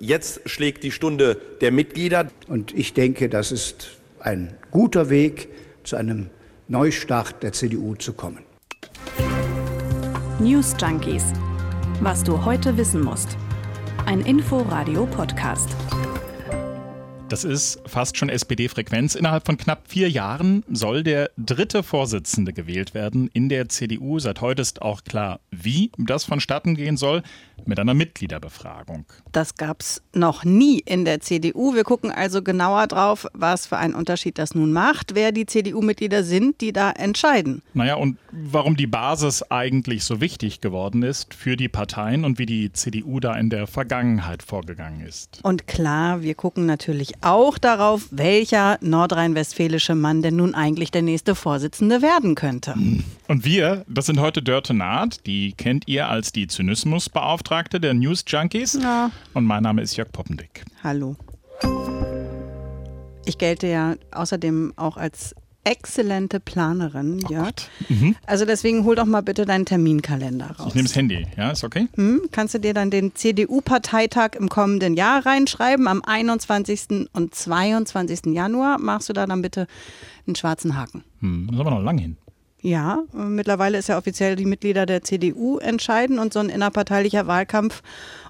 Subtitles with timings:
[0.00, 2.28] Jetzt schlägt die Stunde der Mitglieder.
[2.48, 5.48] Und ich denke, das ist ein guter Weg,
[5.84, 6.30] zu einem
[6.68, 8.42] Neustart der CDU zu kommen.
[10.38, 11.24] News Junkies.
[12.00, 13.36] Was du heute wissen musst.
[14.06, 15.68] Ein Info-Radio-Podcast.
[17.30, 19.14] Das ist fast schon SPD-Frequenz.
[19.14, 24.18] Innerhalb von knapp vier Jahren soll der dritte Vorsitzende gewählt werden in der CDU.
[24.18, 27.22] Seit heute ist auch klar, wie das vonstatten gehen soll
[27.66, 29.04] mit einer Mitgliederbefragung.
[29.30, 31.74] Das gab es noch nie in der CDU.
[31.74, 36.24] Wir gucken also genauer drauf, was für einen Unterschied das nun macht, wer die CDU-Mitglieder
[36.24, 37.62] sind, die da entscheiden.
[37.74, 42.46] Naja, und warum die Basis eigentlich so wichtig geworden ist für die Parteien und wie
[42.46, 45.38] die CDU da in der Vergangenheit vorgegangen ist.
[45.44, 51.34] Und klar, wir gucken natürlich auch darauf, welcher nordrhein-westfälische Mann denn nun eigentlich der nächste
[51.34, 52.74] Vorsitzende werden könnte.
[53.28, 58.24] Und wir, das sind heute Dörte Naht, die kennt ihr als die Zynismusbeauftragte der News
[58.26, 58.78] Junkies.
[58.80, 59.10] Ja.
[59.34, 60.64] Und mein Name ist Jörg Poppendick.
[60.82, 61.16] Hallo.
[63.26, 67.44] Ich gelte ja außerdem auch als exzellente Planerin, Oh Jörg.
[67.46, 67.70] Gott.
[67.88, 68.16] Mhm.
[68.26, 70.68] Also deswegen hol doch mal bitte deinen Terminkalender raus.
[70.68, 71.88] Ich nehme das Handy, ja, ist okay?
[71.96, 75.86] Hm, kannst du dir dann den CDU-Parteitag im kommenden Jahr reinschreiben?
[75.86, 77.08] Am 21.
[77.12, 78.26] und 22.
[78.34, 79.66] Januar machst du da dann bitte
[80.26, 81.04] einen schwarzen Haken.
[81.20, 82.16] Hm, das ist aber noch lang hin.
[82.62, 87.26] Ja, äh, mittlerweile ist ja offiziell die Mitglieder der CDU entscheiden und so ein innerparteilicher
[87.26, 87.82] Wahlkampf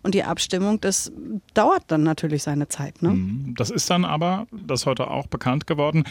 [0.05, 1.11] und die Abstimmung, das
[1.55, 3.03] dauert dann natürlich seine Zeit.
[3.03, 3.11] Ne?
[3.11, 6.05] Hm, Das ist dann aber, das ist heute auch bekannt geworden,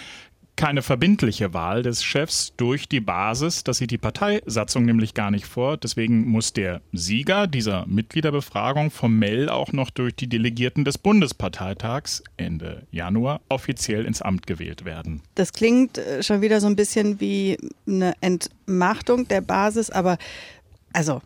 [0.59, 3.63] keine verbindliche Wahl des Chefs durch die Basis.
[3.63, 5.77] Das sieht die Parteisatzung nämlich gar nicht vor.
[5.77, 12.85] Deswegen muss der Sieger dieser Mitgliederbefragung formell auch noch durch die Delegierten des Bundesparteitags Ende
[12.91, 15.21] Januar offiziell ins Amt gewählt werden.
[15.35, 17.57] Das klingt äh, schon wieder so ein bisschen wie
[17.87, 20.17] eine Entmachtung der Basis, aber
[20.91, 21.21] also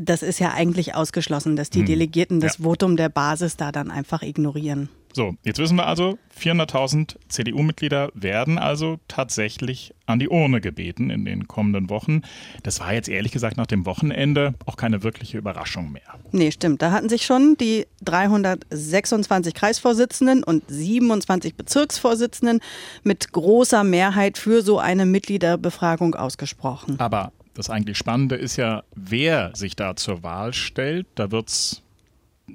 [0.00, 2.64] das ist ja eigentlich ausgeschlossen, dass die Delegierten das Ja.
[2.64, 4.88] Votum der Basis da dann einfach ignorieren.
[5.12, 11.24] So, jetzt wissen wir also, 400.000 CDU-Mitglieder werden also tatsächlich an die Urne gebeten in
[11.24, 12.22] den kommenden Wochen.
[12.62, 16.02] Das war jetzt ehrlich gesagt nach dem Wochenende auch keine wirkliche Überraschung mehr.
[16.32, 16.80] Nee, stimmt.
[16.82, 22.60] Da hatten sich schon die 326 Kreisvorsitzenden und 27 Bezirksvorsitzenden
[23.02, 27.00] mit großer Mehrheit für so eine Mitgliederbefragung ausgesprochen.
[27.00, 31.06] Aber das eigentlich Spannende ist ja, wer sich da zur Wahl stellt.
[31.16, 31.82] Da wird es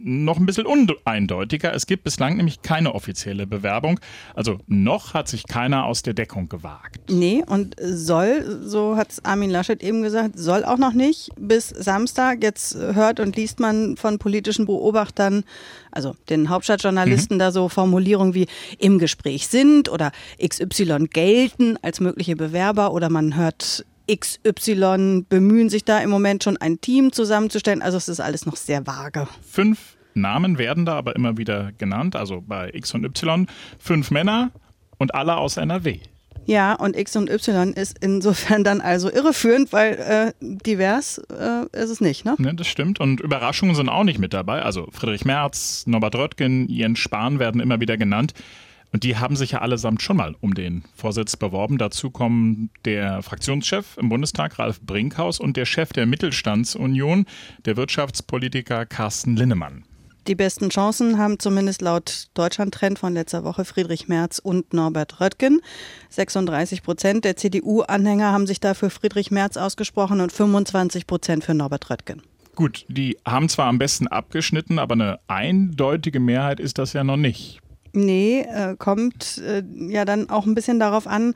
[0.03, 1.73] noch ein bisschen uneindeutiger.
[1.73, 3.99] Es gibt bislang nämlich keine offizielle Bewerbung.
[4.33, 7.09] Also noch hat sich keiner aus der Deckung gewagt.
[7.09, 12.43] Nee, und soll, so hat Armin Laschet eben gesagt, soll auch noch nicht bis Samstag.
[12.43, 15.43] Jetzt hört und liest man von politischen Beobachtern,
[15.91, 18.47] also den Hauptstadtjournalisten, da so Formulierungen wie
[18.79, 20.11] im Gespräch sind oder
[20.43, 26.57] XY gelten als mögliche Bewerber oder man hört XY bemühen sich da im Moment schon
[26.57, 27.81] ein Team zusammenzustellen.
[27.81, 29.27] Also es ist alles noch sehr vage.
[29.41, 33.47] Fünf Namen werden da aber immer wieder genannt, also bei X und Y.
[33.79, 34.51] Fünf Männer
[34.97, 35.99] und alle aus NRW.
[36.47, 41.89] Ja, und X und Y ist insofern dann also irreführend, weil äh, divers äh, ist
[41.89, 42.35] es nicht, ne?
[42.37, 42.99] Ne, das stimmt.
[42.99, 44.61] Und Überraschungen sind auch nicht mit dabei.
[44.61, 48.33] Also Friedrich Merz, Norbert Röttgen, Jens Spahn werden immer wieder genannt.
[48.95, 51.77] Und die haben sich ja allesamt schon mal um den Vorsitz beworben.
[51.77, 57.25] Dazu kommen der Fraktionschef im Bundestag, Ralf Brinkhaus, und der Chef der Mittelstandsunion,
[57.65, 59.83] der Wirtschaftspolitiker Carsten Linnemann.
[60.27, 65.59] Die besten Chancen haben zumindest laut Deutschland-Trend von letzter Woche Friedrich Merz und Norbert Röttgen.
[66.11, 71.53] 36 Prozent der CDU-Anhänger haben sich da für Friedrich Merz ausgesprochen und 25 Prozent für
[71.53, 72.21] Norbert Röttgen.
[72.55, 77.17] Gut, die haben zwar am besten abgeschnitten, aber eine eindeutige Mehrheit ist das ja noch
[77.17, 77.59] nicht.
[77.95, 81.33] Nee, äh, kommt äh, ja dann auch ein bisschen darauf an,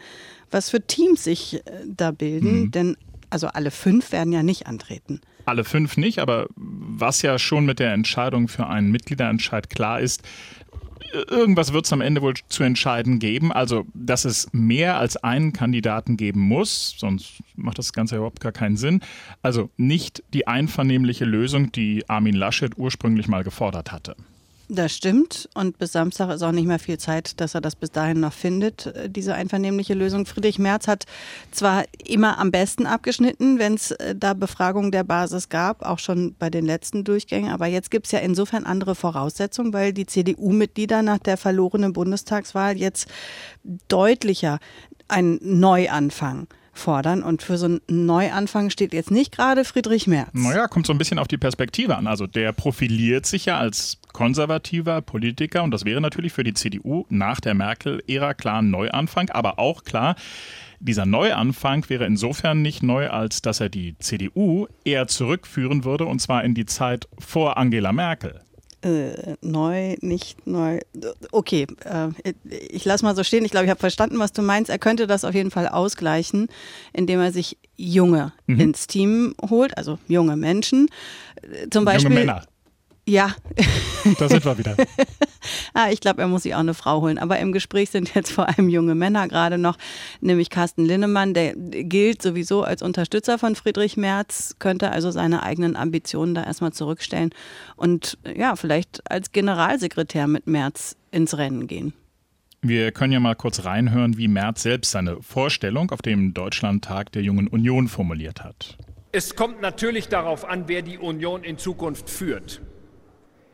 [0.52, 2.72] was für Teams sich äh, da bilden.
[2.72, 2.98] Denn
[3.30, 5.22] also alle fünf werden ja nicht antreten.
[5.46, 10.22] Alle fünf nicht, aber was ja schon mit der Entscheidung für einen Mitgliederentscheid klar ist,
[11.30, 13.52] irgendwas wird es am Ende wohl zu entscheiden geben.
[13.52, 18.52] Also, dass es mehr als einen Kandidaten geben muss, sonst macht das Ganze überhaupt gar
[18.52, 19.02] keinen Sinn.
[19.42, 24.16] Also nicht die einvernehmliche Lösung, die Armin Laschet ursprünglich mal gefordert hatte.
[24.72, 25.50] Das stimmt.
[25.56, 28.34] Und bis Samstag ist auch nicht mehr viel Zeit, dass er das bis dahin noch
[28.34, 30.28] findet, äh, diese einvernehmliche Lösung.
[30.28, 31.06] Friedrich Merz hat
[31.50, 36.36] zwar immer am besten abgeschnitten, wenn es äh, da Befragungen der Basis gab, auch schon
[36.38, 37.52] bei den letzten Durchgängen.
[37.52, 42.78] Aber jetzt gibt es ja insofern andere Voraussetzungen, weil die CDU-Mitglieder nach der verlorenen Bundestagswahl
[42.78, 43.08] jetzt
[43.88, 44.60] deutlicher
[45.08, 46.48] einen Neuanfang
[46.80, 47.22] fordern.
[47.22, 50.30] Und für so einen Neuanfang steht jetzt nicht gerade Friedrich Merz.
[50.34, 52.08] Naja, kommt so ein bisschen auf die Perspektive an.
[52.08, 57.06] Also der profiliert sich ja als konservativer Politiker und das wäre natürlich für die CDU
[57.10, 60.16] nach der Merkel-Ära klar ein Neuanfang, aber auch klar,
[60.80, 66.20] dieser Neuanfang wäre insofern nicht neu, als dass er die CDU eher zurückführen würde und
[66.20, 68.42] zwar in die Zeit vor Angela Merkel.
[68.82, 70.80] Äh, neu, nicht neu.
[71.32, 72.10] Okay, äh,
[72.50, 73.44] ich lasse mal so stehen.
[73.44, 74.70] Ich glaube, ich habe verstanden, was du meinst.
[74.70, 76.48] Er könnte das auf jeden Fall ausgleichen,
[76.94, 78.60] indem er sich Junge mhm.
[78.60, 80.88] ins Team holt, also junge Menschen.
[81.42, 82.12] Äh, zum Beispiel.
[82.12, 82.46] Junge Männer.
[83.06, 83.36] Ja.
[84.18, 84.76] Da sind wir wieder.
[85.74, 87.18] ah, ich glaube, er muss sich auch eine Frau holen.
[87.18, 89.78] Aber im Gespräch sind jetzt vor allem junge Männer gerade noch,
[90.22, 95.76] nämlich Carsten Linnemann, der gilt sowieso als Unterstützer von Friedrich Merz, könnte also seine eigenen
[95.76, 97.32] Ambitionen da erstmal zurückstellen
[97.76, 101.94] und ja, vielleicht als Generalsekretär mit Merz ins Rennen gehen.
[102.62, 107.22] Wir können ja mal kurz reinhören, wie Merz selbst seine Vorstellung auf dem Deutschlandtag der
[107.22, 108.78] Jungen Union formuliert hat.
[109.14, 112.62] Es kommt natürlich darauf an, wer die Union in Zukunft führt.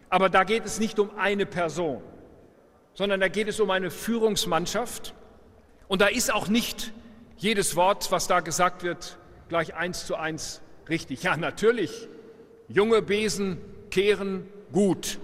[0.09, 2.01] Aber da geht es nicht um eine Person,
[2.93, 5.13] sondern da geht es um eine Führungsmannschaft.
[5.87, 6.93] Und da ist auch nicht
[7.37, 9.17] jedes Wort, was da gesagt wird,
[9.49, 11.23] gleich eins zu eins richtig.
[11.23, 12.07] Ja, natürlich,
[12.67, 13.57] junge Besen
[13.91, 15.19] kehren gut,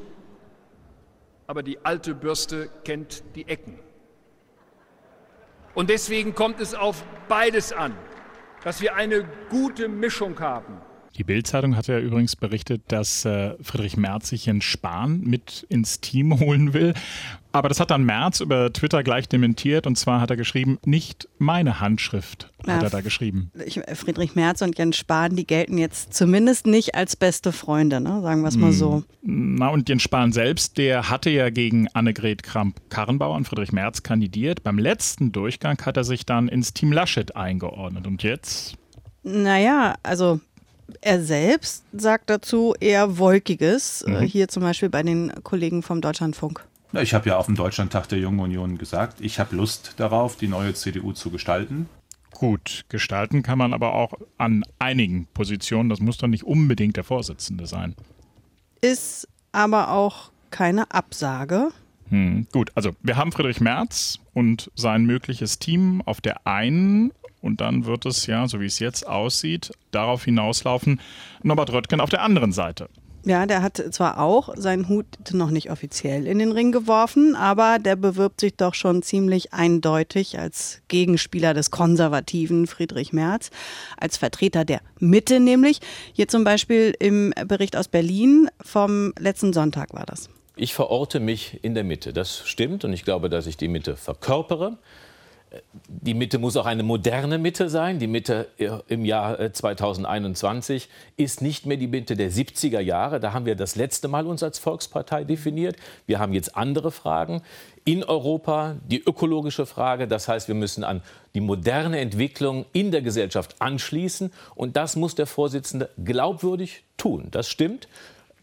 [1.47, 3.79] aber die alte Bürste kennt die Ecken.
[5.73, 7.95] Und deswegen kommt es auf beides an,
[8.63, 10.81] dass wir eine gute Mischung haben
[11.17, 15.99] die Bild-Zeitung hat ja übrigens berichtet, dass äh, Friedrich Merz sich Jens Spahn mit ins
[15.99, 16.93] Team holen will.
[17.53, 19.85] Aber das hat dann Merz über Twitter gleich dementiert.
[19.85, 23.51] Und zwar hat er geschrieben, nicht meine Handschrift, hat ja, er da geschrieben.
[23.93, 28.21] Friedrich Merz und Jens Spahn, die gelten jetzt zumindest nicht als beste Freunde, ne?
[28.21, 29.03] sagen wir es mal so.
[29.23, 29.55] Hm.
[29.55, 34.63] Na und Jens Spahn selbst, der hatte ja gegen Annegret Kramp-Karrenbauer und Friedrich Merz kandidiert.
[34.63, 38.07] Beim letzten Durchgang hat er sich dann ins Team Laschet eingeordnet.
[38.07, 38.75] Und jetzt?
[39.23, 40.39] Naja, also
[41.01, 44.19] er selbst sagt dazu eher Wolkiges, äh, mhm.
[44.21, 46.65] hier zum Beispiel bei den Kollegen vom Deutschlandfunk.
[46.93, 50.49] Ich habe ja auf dem Deutschlandtag der Jungen Union gesagt, ich habe Lust darauf, die
[50.49, 51.87] neue CDU zu gestalten.
[52.31, 55.89] Gut, gestalten kann man aber auch an einigen Positionen.
[55.89, 57.95] Das muss doch nicht unbedingt der Vorsitzende sein.
[58.81, 61.69] Ist aber auch keine Absage.
[62.09, 67.61] Hm, gut, also wir haben Friedrich Merz und sein mögliches Team auf der einen und
[67.61, 70.99] dann wird es ja, so wie es jetzt aussieht, darauf hinauslaufen,
[71.43, 72.87] Norbert Röttgen auf der anderen Seite.
[73.23, 77.77] Ja, der hat zwar auch seinen Hut noch nicht offiziell in den Ring geworfen, aber
[77.77, 83.51] der bewirbt sich doch schon ziemlich eindeutig als Gegenspieler des konservativen Friedrich Merz,
[83.97, 85.81] als Vertreter der Mitte nämlich.
[86.13, 90.29] Hier zum Beispiel im Bericht aus Berlin vom letzten Sonntag war das.
[90.55, 92.13] Ich verorte mich in der Mitte.
[92.13, 94.79] Das stimmt und ich glaube, dass ich die Mitte verkörpere
[95.87, 97.99] die Mitte muss auch eine moderne Mitte sein.
[97.99, 103.19] Die Mitte äh, im Jahr 2021 äh, ist nicht mehr die Mitte der 70er Jahre.
[103.19, 105.75] Da haben wir das letzte Mal uns als Volkspartei definiert.
[106.05, 107.41] Wir haben jetzt andere Fragen
[107.83, 110.07] in Europa, die ökologische Frage.
[110.07, 111.01] Das heißt, wir müssen an
[111.33, 114.31] die moderne Entwicklung in der Gesellschaft anschließen.
[114.55, 117.27] Und das muss der Vorsitzende glaubwürdig tun.
[117.31, 117.89] Das stimmt.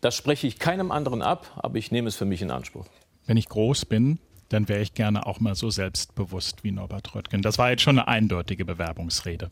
[0.00, 2.84] Das spreche ich keinem anderen ab, aber ich nehme es für mich in Anspruch.
[3.26, 7.42] Wenn ich groß bin, dann wäre ich gerne auch mal so selbstbewusst wie Norbert Röttgen.
[7.42, 9.50] Das war jetzt schon eine eindeutige Bewerbungsrede.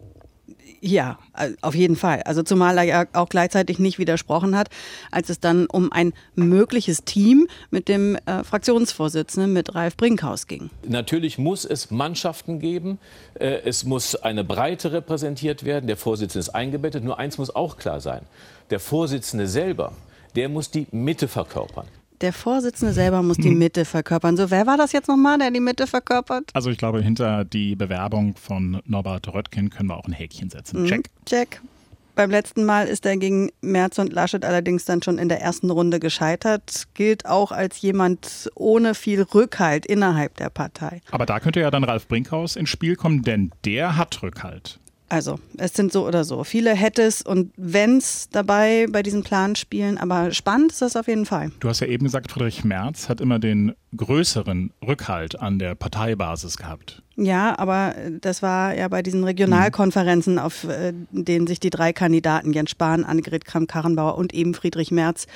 [0.80, 1.18] Ja,
[1.62, 2.22] auf jeden Fall.
[2.22, 4.68] Also zumal er ja auch gleichzeitig nicht widersprochen hat,
[5.10, 10.70] als es dann um ein mögliches Team mit dem äh, Fraktionsvorsitzenden, mit Ralf Brinkhaus ging.
[10.86, 12.98] Natürlich muss es Mannschaften geben.
[13.34, 15.86] Äh, es muss eine Breite repräsentiert werden.
[15.86, 17.02] Der Vorsitzende ist eingebettet.
[17.02, 18.22] Nur eins muss auch klar sein.
[18.70, 19.92] Der Vorsitzende selber,
[20.36, 21.86] der muss die Mitte verkörpern
[22.20, 23.58] der Vorsitzende selber muss die hm.
[23.58, 24.36] Mitte verkörpern.
[24.36, 26.50] So, wer war das jetzt nochmal, der die Mitte verkörpert?
[26.52, 30.82] Also ich glaube, hinter die Bewerbung von Norbert Röttgen können wir auch ein Häkchen setzen.
[30.82, 30.86] Mhm.
[30.86, 31.10] Check.
[31.26, 31.60] Check.
[32.16, 35.70] Beim letzten Mal ist er gegen Merz und Laschet allerdings dann schon in der ersten
[35.70, 36.84] Runde gescheitert.
[36.94, 41.02] Gilt auch als jemand ohne viel Rückhalt innerhalb der Partei.
[41.10, 44.80] Aber da könnte ja dann Ralf Brinkhaus ins Spiel kommen, denn der hat Rückhalt.
[45.08, 46.42] Also, es sind so oder so.
[46.42, 51.52] Viele Hättes und Wenns dabei bei diesen Planspielen, aber spannend ist das auf jeden Fall.
[51.60, 56.56] Du hast ja eben gesagt, Friedrich Merz hat immer den größeren Rückhalt an der Parteibasis
[56.56, 57.02] gehabt.
[57.14, 62.52] Ja, aber das war ja bei diesen Regionalkonferenzen, auf äh, denen sich die drei Kandidaten,
[62.52, 65.26] Jens Spahn, Annegret Kramp-Karrenbauer und eben Friedrich Merz,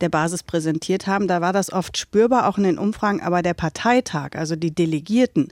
[0.00, 1.28] der Basis präsentiert haben.
[1.28, 5.48] Da war das oft spürbar, auch in den Umfragen, aber der Parteitag, also die Delegierten,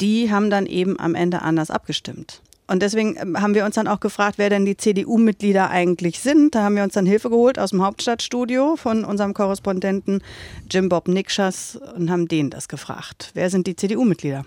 [0.00, 2.40] die haben dann eben am Ende anders abgestimmt.
[2.66, 6.54] Und deswegen ähm, haben wir uns dann auch gefragt, wer denn die CDU-Mitglieder eigentlich sind.
[6.54, 10.22] Da haben wir uns dann Hilfe geholt aus dem Hauptstadtstudio von unserem Korrespondenten
[10.70, 13.30] Jim Bob Nikschas und haben den das gefragt.
[13.34, 14.46] Wer sind die CDU-Mitglieder?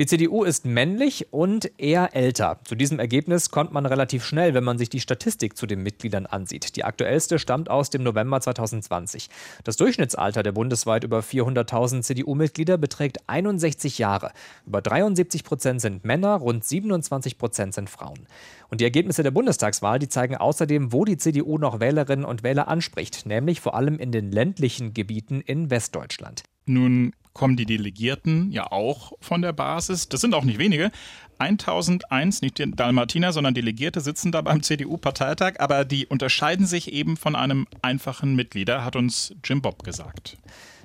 [0.00, 2.58] Die CDU ist männlich und eher älter.
[2.64, 6.26] Zu diesem Ergebnis kommt man relativ schnell, wenn man sich die Statistik zu den Mitgliedern
[6.26, 6.74] ansieht.
[6.74, 9.30] Die aktuellste stammt aus dem November 2020.
[9.62, 14.32] Das Durchschnittsalter der bundesweit über 400.000 CDU-Mitglieder beträgt 61 Jahre.
[14.66, 18.26] Über 73 Prozent sind Männer, rund 27 Prozent sind Frauen.
[18.70, 22.66] Und die Ergebnisse der Bundestagswahl, die zeigen außerdem, wo die CDU noch Wählerinnen und Wähler
[22.66, 26.42] anspricht, nämlich vor allem in den ländlichen Gebieten in Westdeutschland.
[26.66, 30.08] Nun kommen die Delegierten ja auch von der Basis.
[30.08, 30.90] Das sind auch nicht wenige.
[31.38, 37.16] 1001, nicht die Dalmatiner, sondern Delegierte sitzen da beim CDU-Parteitag, aber die unterscheiden sich eben
[37.16, 40.38] von einem einfachen Mitglieder, hat uns Jim Bob gesagt.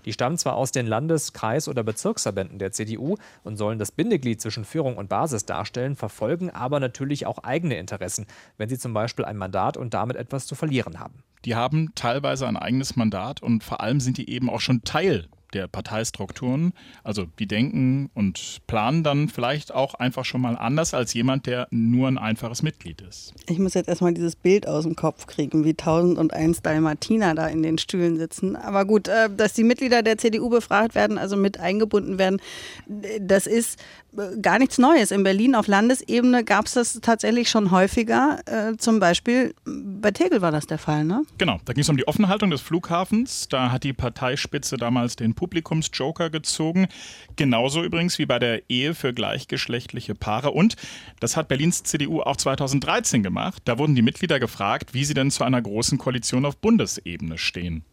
[0.06, 4.42] Die stammen zwar aus den Landes-, Kreis- oder Bezirksverbänden der CDU und sollen das Bindeglied
[4.42, 8.26] zwischen Führung und Basis darstellen, verfolgen aber natürlich auch eigene Interessen,
[8.58, 11.24] wenn sie zum Beispiel ein Mandat und damit etwas zu verlieren haben.
[11.46, 15.28] Die haben teilweise ein eigenes Mandat und vor allem sind die eben auch schon Teil
[15.54, 16.74] der Parteistrukturen.
[17.04, 21.68] Also die denken und planen dann vielleicht auch einfach schon mal anders als jemand, der
[21.72, 23.34] nur ein einfaches Mitglied ist.
[23.48, 27.64] Ich muss jetzt erstmal dieses Bild aus dem Kopf kriegen, wie 1001 Dalmatiner da in
[27.64, 28.56] den Stühlen sitzen.
[28.56, 32.42] Aber gut, äh, dass die Mitglieder der CDU befragt werden, also mit eingebunden werden,
[33.20, 33.80] das ist
[34.18, 35.12] äh, gar nichts Neues.
[35.12, 38.40] In Berlin auf Landesebene gab es das tatsächlich schon häufiger.
[38.46, 41.24] Äh, zum Beispiel bei Tegel war das der Fall, ne?
[41.38, 43.48] Genau, da ging es um die Offenhaltung des Flughafens.
[43.50, 46.90] Da hat die Parteispitze damals den Publikumsjoker gezogen.
[47.38, 50.52] Genauso übrigens wie bei der Ehe für gleichgeschlechtliche Paare.
[50.52, 50.76] Und
[51.22, 53.62] das hat Berlins CDU auch 2013 gemacht.
[53.64, 57.86] Da wurden die Mitglieder gefragt, wie sie denn zu einer großen Koalition auf Bundesebene stehen.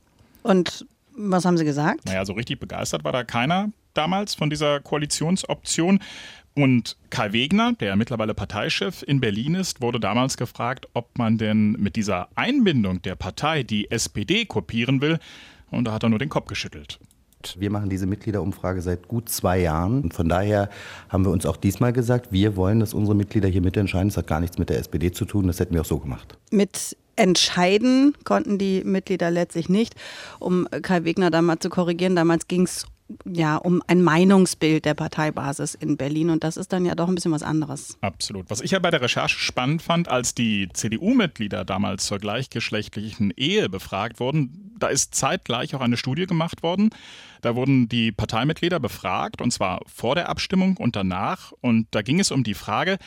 [0.42, 0.86] Und
[1.16, 2.04] was haben sie gesagt?
[2.04, 6.00] Naja, so richtig begeistert war da keiner damals von dieser Koalitionsoption.
[6.56, 11.72] Und Kai Wegner, der mittlerweile Parteichef in Berlin ist, wurde damals gefragt, ob man denn
[11.72, 15.20] mit dieser Einbindung der Partei die SPD kopieren will.
[15.70, 16.98] Und da hat er nur den Kopf geschüttelt.
[17.58, 20.02] Wir machen diese Mitgliederumfrage seit gut zwei Jahren.
[20.02, 20.68] Und von daher
[21.08, 24.08] haben wir uns auch diesmal gesagt, wir wollen, dass unsere Mitglieder hier mitentscheiden.
[24.08, 25.46] Das hat gar nichts mit der SPD zu tun.
[25.46, 26.36] Das hätten wir auch so gemacht.
[26.50, 29.94] Mit entscheiden konnten die Mitglieder letztlich nicht.
[30.38, 32.86] Um Kai Wegner da mal zu korrigieren, damals ging es
[33.24, 36.30] ja, um ein Meinungsbild der Parteibasis in Berlin.
[36.30, 37.96] Und das ist dann ja doch ein bisschen was anderes.
[38.00, 38.50] Absolut.
[38.50, 43.68] Was ich ja bei der Recherche spannend fand, als die CDU-Mitglieder damals zur gleichgeschlechtlichen Ehe
[43.68, 46.90] befragt wurden, da ist zeitgleich auch eine Studie gemacht worden.
[47.42, 51.52] Da wurden die Parteimitglieder befragt, und zwar vor der Abstimmung und danach.
[51.60, 52.98] Und da ging es um die Frage,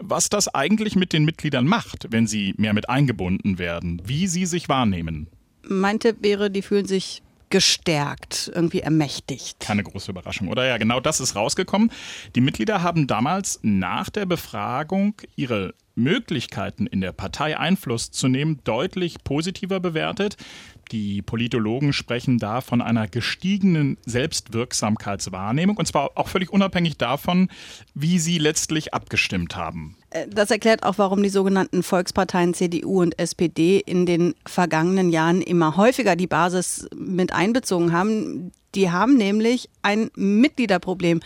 [0.00, 4.46] was das eigentlich mit den Mitgliedern macht, wenn sie mehr mit eingebunden werden, wie sie
[4.46, 5.28] sich wahrnehmen.
[5.62, 9.60] Mein Tipp wäre, die fühlen sich gestärkt, irgendwie ermächtigt.
[9.60, 10.66] Keine große Überraschung, oder?
[10.66, 11.90] Ja, genau das ist rausgekommen.
[12.34, 18.60] Die Mitglieder haben damals nach der Befragung ihre Möglichkeiten in der Partei Einfluss zu nehmen
[18.64, 20.36] deutlich positiver bewertet.
[20.92, 27.48] Die Politologen sprechen da von einer gestiegenen Selbstwirksamkeitswahrnehmung und zwar auch völlig unabhängig davon,
[27.94, 29.96] wie sie letztlich abgestimmt haben.
[30.10, 35.42] Äh, das erklärt auch, warum die sogenannten Volksparteien CDU und SPD in den vergangenen Jahren
[35.42, 38.52] immer häufiger die Basis mit einbezogen haben.
[38.74, 41.20] Die haben nämlich ein Mitgliederproblem.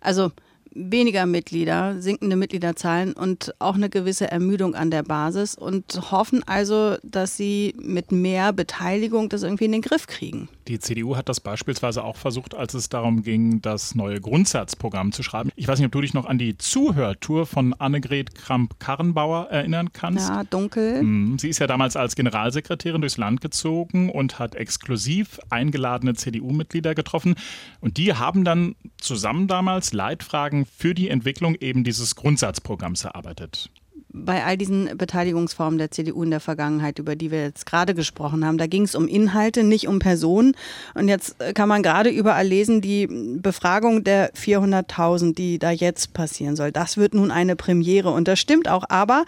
[0.00, 0.32] Also
[0.76, 6.96] weniger Mitglieder, sinkende Mitgliederzahlen und auch eine gewisse Ermüdung an der Basis und hoffen also,
[7.02, 10.48] dass sie mit mehr Beteiligung das irgendwie in den Griff kriegen.
[10.68, 15.22] Die CDU hat das beispielsweise auch versucht, als es darum ging, das neue Grundsatzprogramm zu
[15.22, 15.50] schreiben.
[15.54, 20.28] Ich weiß nicht, ob du dich noch an die Zuhörtour von Annegret Kramp-Karrenbauer erinnern kannst.
[20.28, 21.00] Ja, dunkel.
[21.00, 26.94] Hm, sie ist ja damals als Generalsekretärin durchs Land gezogen und hat exklusiv eingeladene CDU-Mitglieder
[26.94, 27.36] getroffen.
[27.80, 33.70] Und die haben dann zusammen damals Leitfragen für die Entwicklung eben dieses Grundsatzprogramms erarbeitet
[34.24, 38.44] bei all diesen Beteiligungsformen der CDU in der Vergangenheit, über die wir jetzt gerade gesprochen
[38.44, 40.56] haben, da ging es um Inhalte, nicht um Personen.
[40.94, 46.14] Und jetzt äh, kann man gerade überall lesen, die Befragung der 400.000, die da jetzt
[46.14, 46.72] passieren soll.
[46.72, 48.10] Das wird nun eine Premiere.
[48.10, 48.84] Und das stimmt auch.
[48.88, 49.24] Aber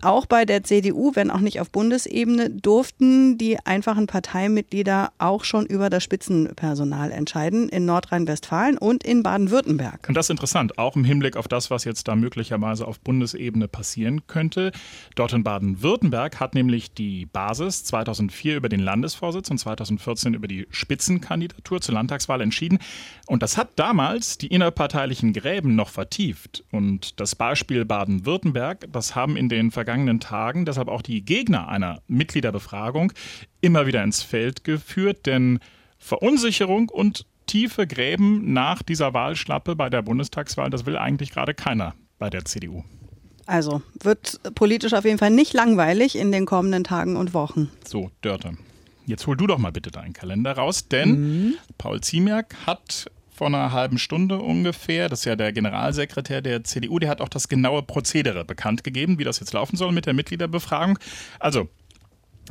[0.00, 5.66] auch bei der CDU, wenn auch nicht auf Bundesebene, durften die einfachen Parteimitglieder auch schon
[5.66, 10.06] über das Spitzenpersonal entscheiden in Nordrhein-Westfalen und in Baden-Württemberg.
[10.08, 13.68] Und das ist interessant, auch im Hinblick auf das, was jetzt da möglicherweise auf Bundesebene
[13.68, 14.72] passieren könnte.
[15.14, 20.66] Dort in Baden-Württemberg hat nämlich die Basis 2004 über den Landesvorsitz und 2014 über die
[20.70, 22.78] Spitzenkandidatur zur Landtagswahl entschieden.
[23.26, 26.64] Und das hat damals die innerparteilichen Gräben noch vertieft.
[26.70, 32.02] Und das Beispiel Baden-Württemberg, das haben in den vergangenen Tagen deshalb auch die Gegner einer
[32.08, 33.12] Mitgliederbefragung
[33.60, 35.26] immer wieder ins Feld geführt.
[35.26, 35.58] Denn
[35.98, 41.94] Verunsicherung und tiefe Gräben nach dieser Wahlschlappe bei der Bundestagswahl, das will eigentlich gerade keiner
[42.18, 42.84] bei der CDU.
[43.46, 47.70] Also wird politisch auf jeden Fall nicht langweilig in den kommenden Tagen und Wochen.
[47.84, 48.56] So, Dörte.
[49.04, 51.54] Jetzt hol du doch mal bitte deinen Kalender raus, denn mhm.
[51.76, 55.08] Paul Ziemiak hat vor einer halben Stunde ungefähr.
[55.08, 57.00] Das ist ja der Generalsekretär der CDU.
[57.00, 60.14] Der hat auch das genaue Prozedere bekannt gegeben, wie das jetzt laufen soll mit der
[60.14, 60.98] Mitgliederbefragung.
[61.40, 61.68] Also,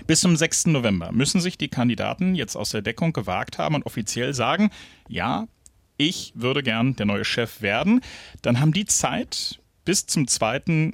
[0.07, 0.67] bis zum 6.
[0.67, 4.71] November müssen sich die Kandidaten jetzt aus der Deckung gewagt haben und offiziell sagen,
[5.07, 5.47] ja,
[5.95, 8.01] ich würde gern der neue Chef werden.
[8.41, 10.93] Dann haben die Zeit bis zum 2.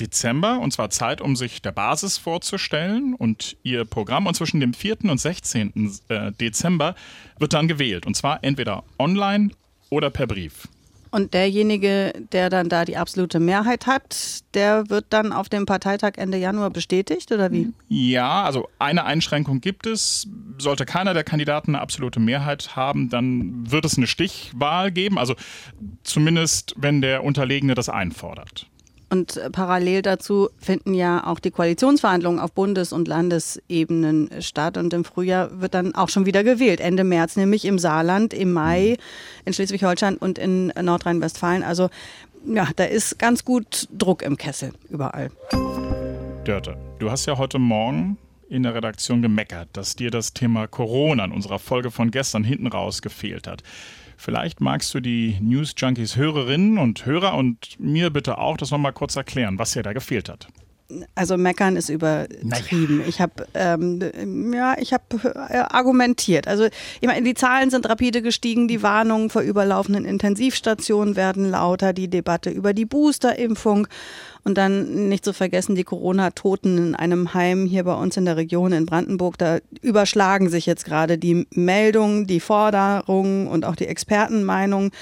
[0.00, 4.26] Dezember, und zwar Zeit, um sich der Basis vorzustellen und ihr Programm.
[4.26, 5.04] Und zwischen dem 4.
[5.04, 5.98] und 16.
[6.08, 6.94] Äh, Dezember
[7.38, 8.06] wird dann gewählt.
[8.06, 9.50] Und zwar entweder online
[9.90, 10.68] oder per Brief.
[11.10, 16.12] Und derjenige, der dann da die absolute Mehrheit hat, der wird dann auf dem Parteitag
[16.16, 17.72] Ende Januar bestätigt oder wie?
[17.88, 20.28] Ja, also eine Einschränkung gibt es.
[20.58, 25.18] Sollte keiner der Kandidaten eine absolute Mehrheit haben, dann wird es eine Stichwahl geben.
[25.18, 25.34] Also
[26.04, 28.69] zumindest, wenn der Unterlegene das einfordert.
[29.10, 34.76] Und äh, parallel dazu finden ja auch die Koalitionsverhandlungen auf Bundes- und Landesebenen statt.
[34.76, 36.80] Und im Frühjahr wird dann auch schon wieder gewählt.
[36.80, 38.96] Ende März, nämlich im Saarland, im Mai,
[39.44, 41.64] in Schleswig-Holstein und in Nordrhein-Westfalen.
[41.64, 41.90] Also
[42.46, 45.30] ja, da ist ganz gut Druck im Kessel überall.
[46.44, 48.16] Dörte, du hast ja heute Morgen
[48.48, 52.66] in der Redaktion gemeckert, dass dir das Thema Corona in unserer Folge von gestern hinten
[52.66, 53.62] raus gefehlt hat.
[54.22, 58.92] Vielleicht magst du die News Junkies Hörerinnen und Hörer und mir bitte auch das nochmal
[58.92, 60.46] kurz erklären, was dir da gefehlt hat.
[61.14, 62.98] Also meckern ist übertrieben.
[62.98, 63.08] Naja.
[63.08, 66.48] Ich habe ähm, ja, ich habe äh, argumentiert.
[66.48, 66.66] Also
[67.00, 72.08] ich meine, die Zahlen sind rapide gestiegen, die Warnungen vor überlaufenden Intensivstationen werden lauter, die
[72.08, 73.86] Debatte über die Boosterimpfung
[74.44, 78.36] und dann nicht zu vergessen die Corona-Toten in einem Heim hier bei uns in der
[78.36, 79.36] Region in Brandenburg.
[79.38, 84.92] Da überschlagen sich jetzt gerade die Meldungen, die Forderungen und auch die Expertenmeinungen.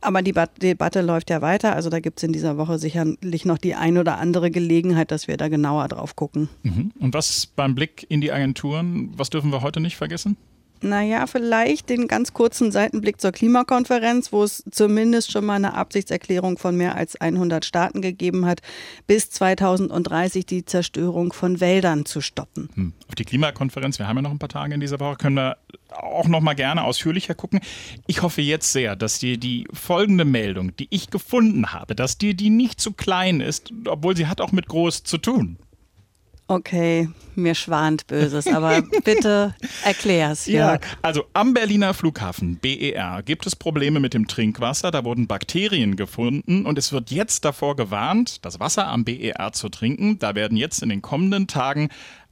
[0.00, 1.74] Aber die Debatte läuft ja weiter.
[1.74, 5.28] Also da gibt es in dieser Woche sicherlich noch die ein oder andere Gelegenheit, dass
[5.28, 6.48] wir da genauer drauf gucken.
[6.62, 6.92] Mhm.
[6.98, 10.36] Und was beim Blick in die Agenturen, was dürfen wir heute nicht vergessen?
[10.82, 16.58] Naja, vielleicht den ganz kurzen Seitenblick zur Klimakonferenz, wo es zumindest schon mal eine Absichtserklärung
[16.58, 18.60] von mehr als 100 Staaten gegeben hat,
[19.06, 22.70] bis 2030 die Zerstörung von Wäldern zu stoppen.
[22.74, 22.92] Hm.
[23.08, 25.58] Auf die Klimakonferenz, wir haben ja noch ein paar Tage in dieser Woche, können wir
[25.90, 27.60] auch noch mal gerne ausführlicher gucken.
[28.06, 32.34] Ich hoffe jetzt sehr, dass dir die folgende Meldung, die ich gefunden habe, dass dir
[32.34, 35.58] die nicht zu klein ist, obwohl sie hat auch mit groß zu tun.
[36.50, 39.54] Okay, mir schwant Böses, aber bitte
[39.84, 40.46] erklär's.
[40.46, 44.90] Ja, also am Berliner Flughafen BER gibt es Probleme mit dem Trinkwasser.
[44.90, 49.68] Da wurden Bakterien gefunden und es wird jetzt davor gewarnt, das Wasser am BER zu
[49.68, 50.18] trinken.
[50.18, 51.88] Da werden jetzt in den kommenden Tagen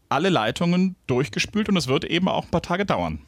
[0.08, 3.20] alle Leitungen durchgespült und es wird eben auch ein paar Tage dauern.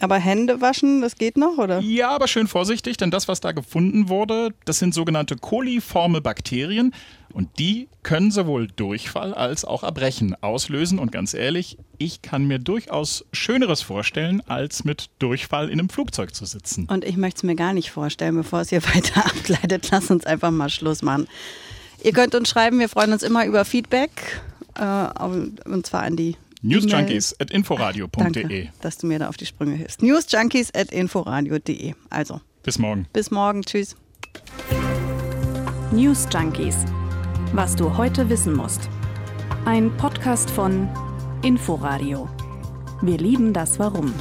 [0.00, 1.80] Aber Hände waschen, das geht noch, oder?
[1.80, 6.94] Ja, aber schön vorsichtig, denn das, was da gefunden wurde, das sind sogenannte koliforme Bakterien.
[7.32, 10.98] Und die können sowohl Durchfall als auch Erbrechen auslösen.
[10.98, 16.34] Und ganz ehrlich, ich kann mir durchaus Schöneres vorstellen, als mit Durchfall in einem Flugzeug
[16.34, 16.86] zu sitzen.
[16.86, 19.88] Und ich möchte es mir gar nicht vorstellen, bevor es hier weiter abgleitet.
[19.90, 21.28] Lass uns einfach mal Schluss machen.
[22.02, 24.40] Ihr könnt uns schreiben, wir freuen uns immer über Feedback.
[24.76, 25.08] Äh,
[25.68, 28.68] und zwar an die Newsjunkies at inforadio.de.
[28.80, 30.02] Dass du mir da auf die Sprünge hilfst.
[30.02, 31.94] Newsjunkies at inforadio.de.
[32.10, 32.40] Also.
[32.62, 33.06] Bis morgen.
[33.12, 33.62] Bis morgen.
[33.62, 33.96] Tschüss.
[35.90, 36.84] News Junkies.
[37.54, 38.90] Was du heute wissen musst.
[39.64, 40.86] Ein Podcast von
[41.42, 42.28] Inforadio.
[43.00, 44.12] Wir lieben das Warum.